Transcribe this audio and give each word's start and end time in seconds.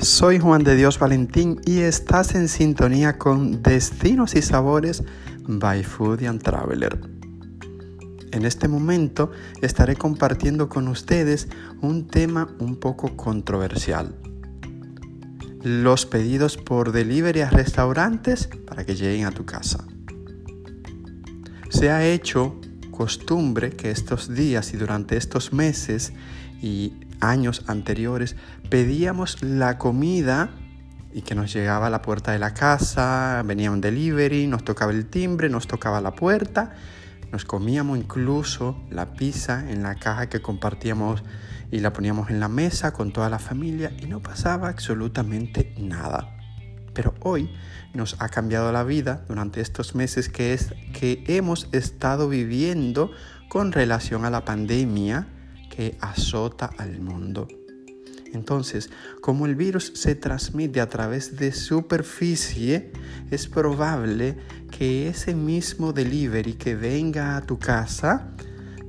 Soy 0.00 0.38
Juan 0.38 0.62
de 0.62 0.76
Dios 0.76 1.00
Valentín 1.00 1.60
y 1.66 1.80
estás 1.80 2.36
en 2.36 2.46
sintonía 2.46 3.18
con 3.18 3.62
Destinos 3.62 4.36
y 4.36 4.42
Sabores 4.42 5.02
by 5.42 5.82
Food 5.82 6.22
and 6.22 6.40
Traveler. 6.40 7.00
En 8.30 8.44
este 8.44 8.68
momento 8.68 9.32
estaré 9.60 9.96
compartiendo 9.96 10.68
con 10.68 10.86
ustedes 10.86 11.48
un 11.80 12.06
tema 12.06 12.48
un 12.60 12.76
poco 12.76 13.16
controversial. 13.16 14.14
Los 15.62 16.06
pedidos 16.06 16.56
por 16.56 16.92
delivery 16.92 17.40
a 17.40 17.50
restaurantes 17.50 18.48
para 18.66 18.84
que 18.84 18.94
lleguen 18.94 19.26
a 19.26 19.32
tu 19.32 19.44
casa. 19.44 19.84
Se 21.70 21.90
ha 21.90 22.06
hecho 22.06 22.60
costumbre 22.92 23.70
que 23.70 23.90
estos 23.90 24.32
días 24.32 24.72
y 24.74 24.76
durante 24.76 25.16
estos 25.16 25.52
meses 25.52 26.12
y 26.62 26.92
años 27.20 27.64
anteriores 27.66 28.36
pedíamos 28.70 29.42
la 29.42 29.78
comida 29.78 30.50
y 31.12 31.22
que 31.22 31.34
nos 31.34 31.52
llegaba 31.52 31.86
a 31.86 31.90
la 31.90 32.02
puerta 32.02 32.32
de 32.32 32.38
la 32.38 32.54
casa, 32.54 33.42
venía 33.44 33.70
un 33.70 33.80
delivery, 33.80 34.46
nos 34.46 34.64
tocaba 34.64 34.92
el 34.92 35.06
timbre, 35.06 35.48
nos 35.48 35.66
tocaba 35.66 36.00
la 36.00 36.14
puerta, 36.14 36.72
nos 37.32 37.44
comíamos 37.44 37.98
incluso 37.98 38.80
la 38.90 39.14
pizza 39.14 39.70
en 39.70 39.82
la 39.82 39.94
caja 39.94 40.28
que 40.28 40.40
compartíamos 40.40 41.22
y 41.70 41.80
la 41.80 41.92
poníamos 41.92 42.30
en 42.30 42.40
la 42.40 42.48
mesa 42.48 42.92
con 42.92 43.12
toda 43.12 43.28
la 43.28 43.38
familia 43.38 43.92
y 44.00 44.06
no 44.06 44.20
pasaba 44.20 44.68
absolutamente 44.68 45.74
nada. 45.78 46.34
Pero 46.94 47.14
hoy 47.20 47.50
nos 47.94 48.16
ha 48.20 48.28
cambiado 48.28 48.72
la 48.72 48.84
vida 48.84 49.24
durante 49.28 49.60
estos 49.60 49.94
meses 49.94 50.28
que 50.28 50.52
es 50.52 50.74
que 50.92 51.24
hemos 51.26 51.68
estado 51.72 52.28
viviendo 52.28 53.10
con 53.48 53.72
relación 53.72 54.24
a 54.24 54.30
la 54.30 54.44
pandemia 54.44 55.26
que 55.78 55.96
azota 56.00 56.68
al 56.76 56.98
mundo. 56.98 57.46
Entonces, 58.32 58.90
como 59.20 59.46
el 59.46 59.54
virus 59.54 59.92
se 59.94 60.16
transmite 60.16 60.80
a 60.80 60.88
través 60.88 61.36
de 61.36 61.52
superficie, 61.52 62.90
es 63.30 63.46
probable 63.46 64.36
que 64.72 65.08
ese 65.08 65.36
mismo 65.36 65.92
delivery 65.92 66.54
que 66.54 66.74
venga 66.74 67.36
a 67.36 67.42
tu 67.42 67.60
casa 67.60 68.32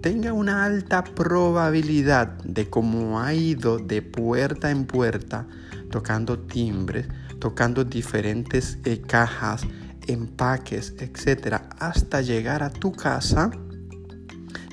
tenga 0.00 0.32
una 0.32 0.64
alta 0.64 1.04
probabilidad 1.04 2.42
de 2.42 2.70
cómo 2.70 3.20
ha 3.20 3.34
ido 3.34 3.78
de 3.78 4.00
puerta 4.00 4.70
en 4.70 4.86
puerta, 4.86 5.46
tocando 5.90 6.38
timbres, 6.38 7.06
tocando 7.38 7.84
diferentes 7.84 8.78
eh, 8.86 9.02
cajas, 9.02 9.66
empaques, 10.06 10.94
etcétera, 10.98 11.68
hasta 11.78 12.22
llegar 12.22 12.62
a 12.62 12.70
tu 12.70 12.92
casa, 12.92 13.50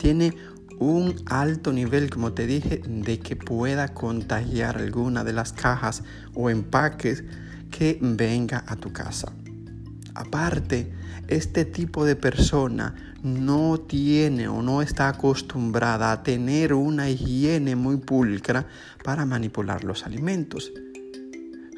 tiene 0.00 0.34
un 0.80 1.14
alto 1.26 1.72
nivel, 1.72 2.08
como 2.08 2.32
te 2.32 2.46
dije, 2.46 2.82
de 2.84 3.20
que 3.20 3.36
pueda 3.36 3.88
contagiar 3.88 4.78
alguna 4.78 5.24
de 5.24 5.34
las 5.34 5.52
cajas 5.52 6.02
o 6.34 6.48
empaques 6.48 7.22
que 7.70 7.98
venga 8.00 8.64
a 8.66 8.76
tu 8.76 8.90
casa. 8.90 9.30
Aparte, 10.14 10.92
este 11.28 11.66
tipo 11.66 12.04
de 12.04 12.16
persona 12.16 12.94
no 13.22 13.78
tiene 13.78 14.48
o 14.48 14.62
no 14.62 14.80
está 14.80 15.08
acostumbrada 15.08 16.12
a 16.12 16.22
tener 16.22 16.72
una 16.72 17.10
higiene 17.10 17.76
muy 17.76 17.98
pulcra 17.98 18.66
para 19.04 19.26
manipular 19.26 19.84
los 19.84 20.06
alimentos. 20.06 20.72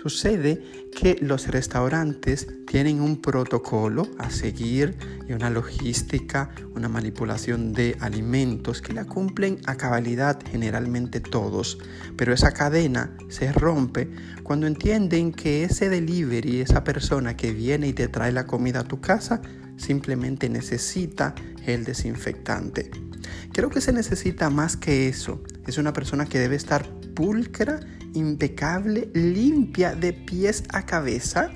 Sucede 0.02 0.60
que 0.90 1.16
los 1.20 1.46
restaurantes 1.46 2.48
tienen 2.66 3.00
un 3.00 3.22
protocolo 3.22 4.08
a 4.18 4.30
seguir 4.30 4.96
y 5.28 5.32
una 5.32 5.48
logística, 5.48 6.50
una 6.74 6.88
manipulación 6.88 7.72
de 7.72 7.96
alimentos 8.00 8.82
que 8.82 8.94
la 8.94 9.04
cumplen 9.04 9.60
a 9.64 9.76
cabalidad 9.76 10.40
generalmente 10.50 11.20
todos, 11.20 11.78
pero 12.16 12.34
esa 12.34 12.50
cadena 12.50 13.16
se 13.28 13.52
rompe 13.52 14.10
cuando 14.42 14.66
entienden 14.66 15.30
que 15.30 15.62
ese 15.62 15.88
delivery, 15.88 16.62
esa 16.62 16.82
persona 16.82 17.36
que 17.36 17.52
viene 17.52 17.86
y 17.86 17.92
te 17.92 18.08
trae 18.08 18.32
la 18.32 18.48
comida 18.48 18.80
a 18.80 18.88
tu 18.88 19.00
casa, 19.00 19.40
simplemente 19.76 20.48
necesita 20.48 21.36
el 21.64 21.84
desinfectante. 21.84 22.90
Creo 23.52 23.70
que 23.70 23.80
se 23.80 23.92
necesita 23.92 24.50
más 24.50 24.76
que 24.76 25.06
eso. 25.06 25.44
Es 25.64 25.78
una 25.78 25.92
persona 25.92 26.26
que 26.26 26.40
debe 26.40 26.56
estar 26.56 26.88
pulcra 27.14 27.80
impecable, 28.14 29.08
limpia 29.14 29.94
de 29.94 30.12
pies 30.12 30.64
a 30.70 30.84
cabeza. 30.84 31.50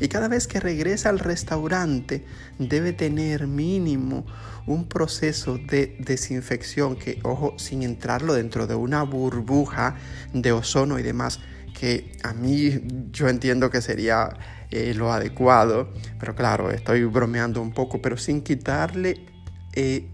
Y 0.00 0.08
cada 0.08 0.28
vez 0.28 0.46
que 0.46 0.58
regresa 0.58 1.10
al 1.10 1.18
restaurante 1.18 2.24
debe 2.58 2.92
tener 2.92 3.46
mínimo 3.46 4.26
un 4.66 4.88
proceso 4.88 5.58
de 5.58 5.96
desinfección 6.00 6.96
que, 6.96 7.20
ojo, 7.22 7.54
sin 7.58 7.82
entrarlo 7.82 8.34
dentro 8.34 8.66
de 8.66 8.74
una 8.74 9.02
burbuja 9.02 9.96
de 10.32 10.52
ozono 10.52 10.98
y 10.98 11.02
demás, 11.02 11.40
que 11.78 12.12
a 12.22 12.32
mí 12.32 12.80
yo 13.12 13.28
entiendo 13.28 13.70
que 13.70 13.80
sería 13.80 14.30
eh, 14.70 14.94
lo 14.94 15.12
adecuado, 15.12 15.90
pero 16.18 16.34
claro, 16.34 16.70
estoy 16.70 17.04
bromeando 17.04 17.60
un 17.60 17.72
poco, 17.72 18.00
pero 18.00 18.16
sin 18.16 18.42
quitarle 18.42 19.26
eh, 19.74 20.08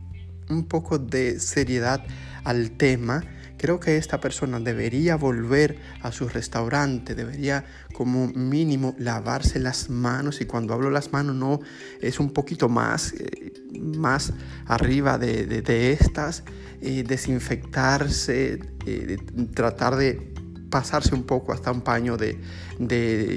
un 0.48 0.64
poco 0.64 0.98
de 0.98 1.38
seriedad 1.38 2.04
al 2.44 2.72
tema 2.72 3.22
Creo 3.58 3.80
que 3.80 3.96
esta 3.96 4.20
persona 4.20 4.60
debería 4.60 5.16
volver 5.16 5.78
a 6.00 6.12
su 6.12 6.28
restaurante, 6.28 7.16
debería 7.16 7.64
como 7.92 8.28
mínimo 8.28 8.94
lavarse 8.98 9.58
las 9.58 9.90
manos 9.90 10.40
y 10.40 10.46
cuando 10.46 10.74
hablo 10.74 10.90
las 10.90 11.12
manos 11.12 11.34
no 11.34 11.60
es 12.00 12.20
un 12.20 12.32
poquito 12.32 12.68
más, 12.68 13.12
eh, 13.14 13.52
más 13.80 14.32
arriba 14.66 15.18
de, 15.18 15.92
estas, 15.92 16.44
eh, 16.80 17.02
desinfectarse, 17.02 18.60
eh, 18.86 19.16
tratar 19.54 19.96
de 19.96 20.32
pasarse 20.70 21.14
un 21.14 21.24
poco 21.24 21.52
hasta 21.52 21.72
un 21.72 21.80
paño 21.80 22.16
de, 22.16 22.38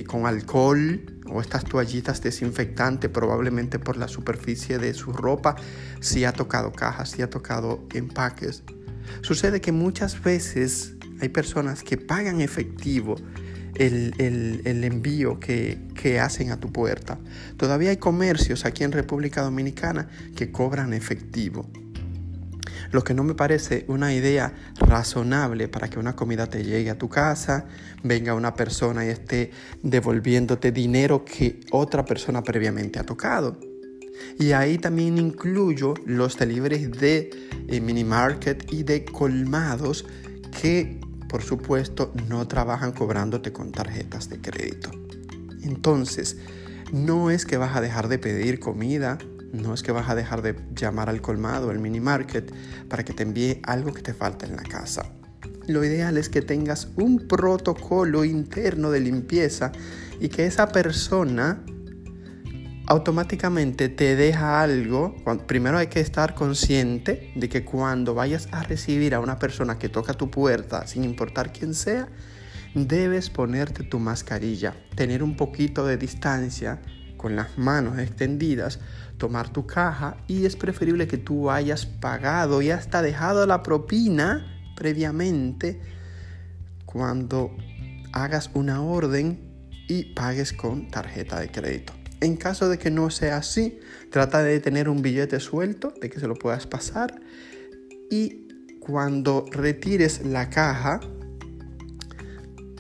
con 0.08 0.28
alcohol 0.28 1.02
o 1.28 1.42
estas 1.42 1.64
toallitas 1.64 2.22
desinfectantes 2.22 3.10
probablemente 3.10 3.80
por 3.80 3.98
la 3.98 4.08
superficie 4.08 4.78
de 4.78 4.94
su 4.94 5.14
ropa 5.14 5.56
si 6.00 6.26
ha 6.26 6.34
tocado 6.34 6.72
cajas, 6.72 7.12
si 7.12 7.22
ha 7.22 7.30
tocado 7.30 7.88
empaques. 7.94 8.64
Sucede 9.22 9.62
que 9.62 9.72
muchas 9.72 10.22
veces 10.22 10.94
hay 11.20 11.30
personas 11.30 11.84
que 11.84 11.98
pagan 11.98 12.42
efectivo 12.42 13.16
el, 13.76 14.84
envío 14.84 15.40
que, 15.40 15.80
que, 15.96 16.20
hacen 16.20 16.52
a 16.52 16.60
tu 16.60 16.72
puerta. 16.72 17.20
Todavía 17.58 17.92
hay 17.92 17.98
comercios 17.98 18.66
aquí 18.66 18.84
en 18.84 18.92
República 18.92 19.42
Dominicana 19.42 20.10
que 20.36 20.52
cobran 20.52 20.94
efectivo. 20.94 21.70
Lo 22.92 23.04
que 23.04 23.14
no 23.14 23.24
me 23.24 23.36
parece 23.36 23.86
una 23.88 24.14
idea 24.14 24.54
razonable 24.78 25.70
para 25.70 25.90
que 25.90 25.98
una 25.98 26.16
comida 26.16 26.48
te 26.48 26.64
llegue 26.64 26.90
a 26.90 26.98
tu 26.98 27.08
casa, 27.08 27.66
venga 28.04 28.34
una 28.34 28.54
persona 28.54 29.06
y 29.06 29.10
esté 29.10 29.52
devolviéndote 29.82 30.72
dinero 30.72 31.24
que 31.24 31.62
otra 31.72 32.04
persona 32.04 32.44
previamente 32.44 33.00
ha 33.00 33.04
tocado. 33.04 33.71
Y 34.40 34.52
ahí 34.52 34.78
también 34.78 35.18
incluyo 35.18 35.94
los 36.06 36.38
deliveries 36.38 36.92
de 36.92 37.30
eh, 37.68 37.82
mini 37.82 38.04
market 38.04 38.72
y 38.72 38.84
de 38.84 39.06
colmados 39.06 40.06
que 40.62 41.00
por 41.30 41.44
supuesto 41.44 42.12
no 42.28 42.46
trabajan 42.48 42.92
cobrándote 42.92 43.54
con 43.54 43.72
tarjetas 43.72 44.30
de 44.30 44.42
crédito. 44.42 44.92
Entonces, 45.64 46.38
no 46.92 47.32
es 47.32 47.46
que 47.46 47.56
vas 47.56 47.76
a 47.76 47.82
dejar 47.82 48.10
de 48.10 48.20
pedir 48.20 48.60
comida, 48.60 49.18
no 49.54 49.74
es 49.74 49.82
que 49.82 49.94
vas 49.94 50.10
a 50.10 50.16
dejar 50.16 50.42
de 50.42 50.56
llamar 50.76 51.08
al 51.08 51.22
colmado, 51.22 51.70
al 51.70 51.80
mini 51.80 52.02
market, 52.02 52.54
para 52.90 53.06
que 53.06 53.14
te 53.14 53.24
envíe 53.24 53.62
algo 53.64 53.94
que 53.94 54.02
te 54.02 54.14
falta 54.14 54.46
en 54.46 54.58
la 54.58 54.64
casa. 54.64 55.10
Lo 55.68 55.86
ideal 55.86 56.18
es 56.18 56.28
que 56.28 56.42
tengas 56.42 56.90
un 56.98 57.28
protocolo 57.28 58.26
interno 58.26 58.92
de 58.92 59.00
limpieza 59.00 59.72
y 60.20 60.28
que 60.28 60.46
esa 60.46 60.68
persona 60.68 61.64
automáticamente 62.92 63.88
te 63.88 64.18
deja 64.18 64.62
algo. 64.62 65.16
Primero 65.48 65.78
hay 65.78 65.88
que 65.88 66.02
estar 66.02 66.36
consciente 66.36 67.32
de 67.38 67.48
que 67.48 67.64
cuando 67.64 68.14
vayas 68.14 68.50
a 68.52 68.64
recibir 68.64 69.16
a 69.16 69.22
una 69.22 69.40
persona 69.40 69.80
que 69.80 69.88
toca 69.88 70.14
tu 70.14 70.30
puerta, 70.30 70.86
sin 70.88 71.06
importar 71.06 71.54
quién 71.54 71.74
sea, 71.74 72.10
debes 72.76 73.30
ponerte 73.30 73.84
tu 73.84 73.98
mascarilla, 74.00 74.76
tener 74.94 75.24
un 75.24 75.38
poquito 75.38 75.86
de 75.86 75.96
distancia 75.96 76.82
con 77.16 77.38
las 77.38 77.58
manos 77.58 77.98
extendidas, 77.98 78.80
tomar 79.18 79.48
tu 79.48 79.66
caja 79.66 80.18
y 80.28 80.46
es 80.46 80.58
preferible 80.58 81.08
que 81.08 81.18
tú 81.18 81.50
hayas 81.50 81.86
pagado 81.86 82.62
y 82.62 82.72
hasta 82.72 83.02
dejado 83.02 83.46
la 83.46 83.64
propina 83.64 84.46
previamente 84.76 85.80
cuando 86.86 87.56
hagas 88.12 88.50
una 88.54 88.82
orden 88.82 89.40
y 89.88 90.14
pagues 90.14 90.52
con 90.52 90.90
tarjeta 90.90 91.40
de 91.40 91.50
crédito. 91.50 92.01
En 92.22 92.38
caso 92.38 92.70
de 92.70 92.78
que 92.78 92.92
no 92.92 93.10
sea 93.10 93.38
así, 93.38 93.80
trata 94.12 94.44
de 94.44 94.60
tener 94.60 94.88
un 94.88 95.02
billete 95.02 95.40
suelto, 95.40 95.94
de 96.00 96.10
que 96.10 96.20
se 96.20 96.28
lo 96.28 96.36
puedas 96.36 96.68
pasar. 96.68 97.20
Y 98.10 98.48
cuando 98.80 99.46
retires 99.52 100.26
la 100.26 100.50
caja, 100.50 101.00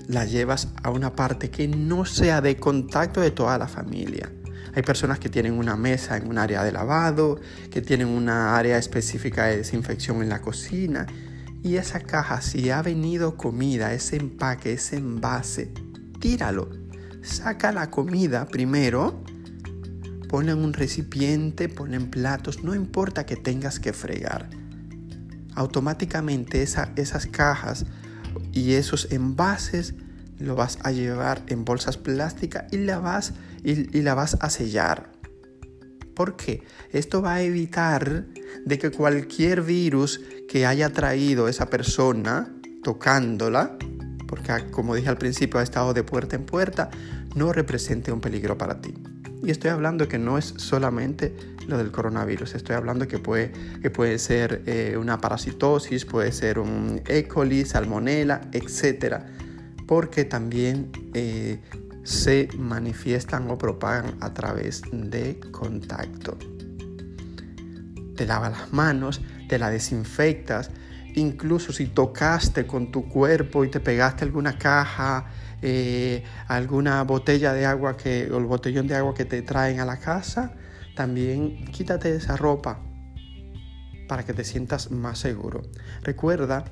la 0.08 0.26
llevas 0.26 0.68
a 0.84 0.92
una 0.92 1.16
parte 1.16 1.50
que 1.50 1.68
no 1.68 2.06
sea 2.06 2.42
de 2.42 2.58
contacto 2.58 3.22
de 3.22 3.32
toda 3.32 3.58
la 3.58 3.68
familia. 3.68 4.32
Hay 4.74 4.84
personas 4.84 5.20
que 5.20 5.30
tienen 5.30 5.54
una 5.54 5.76
mesa 5.76 6.18
en 6.18 6.28
un 6.28 6.38
área 6.38 6.64
de 6.64 6.72
lavado, 6.72 7.40
que 7.70 7.82
tienen 7.82 8.08
una 8.08 8.58
área 8.58 8.78
específica 8.78 9.46
de 9.46 9.58
desinfección 9.58 10.22
en 10.22 10.30
la 10.30 10.42
cocina. 10.42 11.08
Y 11.64 11.76
esa 11.76 12.00
caja, 12.00 12.42
si 12.42 12.70
ha 12.70 12.82
venido 12.82 13.38
comida, 13.38 13.94
ese 13.94 14.18
empaque, 14.18 14.74
ese 14.74 14.98
envase, 14.98 15.72
tíralo. 16.20 16.70
Saca 17.22 17.72
la 17.72 17.92
comida 17.92 18.48
primero, 18.48 19.24
ponla 20.31 20.54
en 20.54 20.60
un 20.60 20.72
recipiente, 20.72 21.68
ponla 21.68 21.98
en 21.98 22.10
platos, 22.10 22.63
no 22.63 22.74
importa 22.74 23.25
que 23.25 23.36
tengas 23.36 23.81
que 23.81 23.92
fregar. 23.92 24.50
Automáticamente 25.56 26.63
esas 26.63 27.25
cajas 27.28 27.86
y 28.54 28.75
esos 28.75 29.12
envases 29.12 29.94
lo 30.39 30.56
vas 30.56 30.80
a 30.83 30.94
llevar 30.94 31.44
en 31.48 31.66
bolsas 31.66 31.98
plásticas 31.98 32.63
y 32.72 32.78
la 32.78 33.00
vas, 33.00 33.33
a 34.39 34.50
sellar. 34.50 35.12
¿Por 36.16 36.38
qué? 36.38 36.63
Esto 36.94 37.22
va 37.22 37.33
a 37.33 37.42
evitar 37.42 38.25
de 38.66 38.80
que 38.80 38.89
cualquier 38.89 39.62
virus 39.62 40.22
que 40.48 40.66
haya 40.66 40.94
traído 40.94 41.50
esa 41.50 41.66
persona 41.66 42.56
tocándola, 42.83 43.78
porque 44.30 44.54
como 44.72 44.95
dije 44.95 45.10
al 45.10 45.18
principio 45.18 45.60
ha 45.60 45.63
estado 45.63 45.94
de 45.94 46.06
puerta 46.06 46.38
en 46.38 46.45
puerta, 46.45 46.89
no 47.36 47.51
represente 47.51 48.13
un 48.13 48.22
peligro 48.22 48.57
para 48.57 48.80
ti. 48.80 48.94
Y 49.44 49.50
estoy 49.50 49.72
hablando 49.72 50.08
que 50.08 50.20
no 50.20 50.38
es 50.38 50.54
solamente 50.58 51.36
lo 51.68 51.78
del 51.78 51.92
coronavirus, 51.92 52.56
estoy 52.56 52.76
hablando 52.76 53.08
que 53.08 53.18
puede, 53.18 53.52
que 53.82 53.90
puede 53.90 54.20
ser 54.20 54.62
eh, 54.68 54.98
una 55.00 55.20
parasitosis, 55.20 56.06
puede 56.06 56.32
ser 56.32 56.60
un 56.60 57.02
E. 57.08 57.28
coli, 57.28 57.66
salmonella, 57.66 58.42
etc. 58.52 59.18
Porque 59.88 60.26
también 60.26 60.92
eh, 61.14 61.60
se 62.04 62.50
manifiestan 62.58 63.50
o 63.50 63.58
propagan 63.58 64.16
a 64.22 64.34
través 64.34 64.84
de 64.92 65.40
contacto. 65.52 66.38
Te 68.16 68.26
lavas 68.28 68.52
las 68.52 68.74
manos, 68.74 69.22
te 69.50 69.58
la 69.58 69.72
desinfectas, 69.72 70.70
incluso 71.16 71.72
si 71.74 71.88
tocaste 71.88 72.66
con 72.66 72.92
tu 72.92 73.08
cuerpo 73.08 73.63
y 73.63 73.69
te 73.69 73.80
pegaste 73.80 74.24
alguna 74.25 74.58
caja, 74.58 75.25
eh, 75.62 76.24
alguna 76.48 77.04
botella 77.04 77.54
de 77.54 77.66
agua 77.66 77.98
que, 77.98 78.30
o 78.31 78.38
el 78.38 78.46
botellón 78.46 78.88
de 78.88 78.96
agua 78.96 79.13
que 79.13 79.25
te 79.25 79.42
traen 79.42 79.80
a 79.80 79.86
la 79.86 79.98
casa, 79.98 80.54
también 80.96 81.66
quítate 81.66 82.16
esa 82.16 82.36
ropa 82.36 82.81
para 84.08 84.24
que 84.24 84.34
te 84.34 84.44
sientas 84.44 84.92
más 84.92 85.19
seguro. 85.19 85.62
Recuerda 86.02 86.66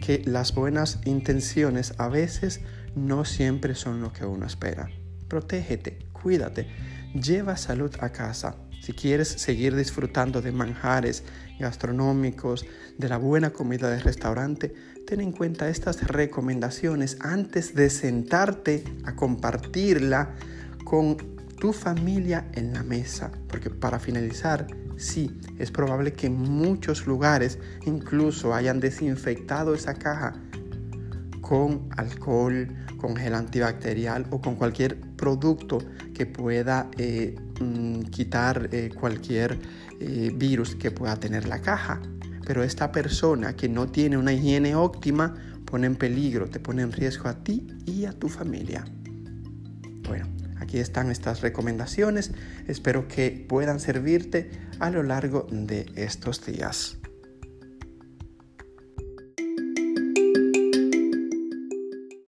que 0.00 0.22
las 0.24 0.54
buenas 0.54 1.00
intenciones 1.04 1.94
a 1.98 2.08
veces 2.08 2.60
no 2.94 3.24
siempre 3.24 3.74
son 3.74 4.00
lo 4.00 4.12
que 4.12 4.24
uno 4.24 4.46
espera. 4.46 4.90
Protégete, 5.28 6.08
cuídate, 6.12 6.68
lleva 7.14 7.56
salud 7.56 7.94
a 8.00 8.10
casa. 8.10 8.56
Si 8.82 8.94
quieres 8.94 9.28
seguir 9.28 9.76
disfrutando 9.76 10.42
de 10.42 10.50
manjares 10.50 11.22
gastronómicos, 11.60 12.66
de 12.98 13.08
la 13.08 13.16
buena 13.16 13.50
comida 13.50 13.88
del 13.88 14.00
restaurante, 14.00 14.74
ten 15.06 15.20
en 15.20 15.30
cuenta 15.30 15.68
estas 15.68 16.02
recomendaciones 16.08 17.16
antes 17.20 17.76
de 17.76 17.88
sentarte 17.90 18.82
a 19.04 19.14
compartirla 19.14 20.34
con 20.84 21.16
tu 21.60 21.72
familia 21.72 22.48
en 22.54 22.72
la 22.72 22.82
mesa. 22.82 23.30
Porque 23.46 23.70
para 23.70 24.00
finalizar, 24.00 24.66
sí, 24.96 25.30
es 25.60 25.70
probable 25.70 26.12
que 26.12 26.28
muchos 26.28 27.06
lugares 27.06 27.60
incluso 27.86 28.52
hayan 28.52 28.80
desinfectado 28.80 29.76
esa 29.76 29.94
caja 29.94 30.34
con 31.42 31.88
alcohol, 31.98 32.68
con 32.96 33.16
gel 33.16 33.34
antibacterial 33.34 34.26
o 34.30 34.40
con 34.40 34.54
cualquier 34.54 34.98
producto 34.98 35.78
que 36.14 36.24
pueda 36.24 36.88
eh, 36.96 37.36
mm, 37.60 38.02
quitar 38.04 38.70
eh, 38.72 38.90
cualquier 38.98 39.58
eh, 40.00 40.32
virus 40.34 40.74
que 40.76 40.90
pueda 40.90 41.16
tener 41.16 41.46
la 41.46 41.60
caja. 41.60 42.00
Pero 42.46 42.62
esta 42.62 42.90
persona 42.90 43.54
que 43.54 43.68
no 43.68 43.88
tiene 43.88 44.16
una 44.16 44.32
higiene 44.32 44.74
óptima 44.74 45.34
pone 45.66 45.86
en 45.86 45.96
peligro, 45.96 46.48
te 46.48 46.60
pone 46.60 46.82
en 46.82 46.92
riesgo 46.92 47.28
a 47.28 47.44
ti 47.44 47.66
y 47.86 48.04
a 48.04 48.12
tu 48.12 48.28
familia. 48.28 48.84
Bueno, 50.06 50.26
aquí 50.58 50.78
están 50.78 51.10
estas 51.10 51.40
recomendaciones. 51.40 52.32
Espero 52.66 53.08
que 53.08 53.44
puedan 53.48 53.80
servirte 53.80 54.50
a 54.78 54.90
lo 54.90 55.02
largo 55.02 55.46
de 55.50 55.86
estos 55.96 56.44
días. 56.44 57.01